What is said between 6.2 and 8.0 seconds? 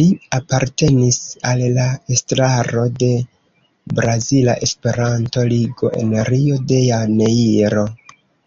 Rio de Janeiro.